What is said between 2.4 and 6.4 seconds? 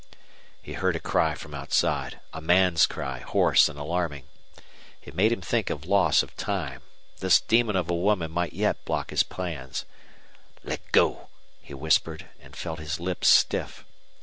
man's cry, hoarse and alarming. It made him think of loss of